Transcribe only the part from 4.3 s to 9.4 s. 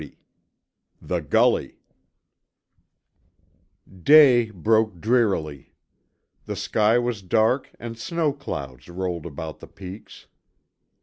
broke drearily. The sky was dark and snow clouds rolled